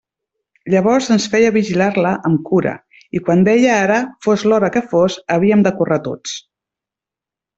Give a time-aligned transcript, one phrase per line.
[0.73, 2.73] Llavors ens feia vigilar-la amb cura,
[3.19, 6.37] i quan deia ara, fos l'hora que fos, havíem de córrer tots.